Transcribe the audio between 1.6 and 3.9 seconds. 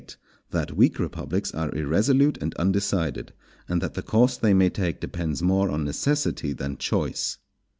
irresolute and undecided; and